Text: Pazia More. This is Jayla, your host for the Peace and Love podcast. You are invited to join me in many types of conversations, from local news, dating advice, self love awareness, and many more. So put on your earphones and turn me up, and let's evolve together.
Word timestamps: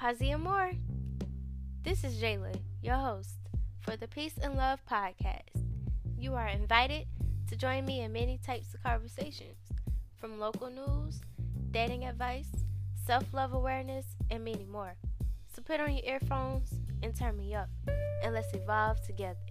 Pazia 0.00 0.40
More. 0.40 0.72
This 1.82 2.04
is 2.04 2.14
Jayla, 2.14 2.58
your 2.80 2.96
host 2.96 3.36
for 3.80 3.96
the 3.96 4.08
Peace 4.08 4.32
and 4.42 4.56
Love 4.56 4.80
podcast. 4.90 5.62
You 6.16 6.34
are 6.36 6.48
invited 6.48 7.06
to 7.50 7.56
join 7.56 7.84
me 7.84 8.00
in 8.00 8.10
many 8.10 8.38
types 8.38 8.72
of 8.72 8.82
conversations, 8.82 9.58
from 10.16 10.40
local 10.40 10.70
news, 10.70 11.20
dating 11.70 12.06
advice, 12.06 12.48
self 13.04 13.24
love 13.34 13.52
awareness, 13.52 14.06
and 14.30 14.42
many 14.42 14.64
more. 14.64 14.94
So 15.54 15.60
put 15.60 15.80
on 15.80 15.92
your 15.92 16.14
earphones 16.14 16.72
and 17.02 17.14
turn 17.14 17.36
me 17.36 17.54
up, 17.54 17.68
and 18.24 18.32
let's 18.32 18.54
evolve 18.54 19.04
together. 19.04 19.49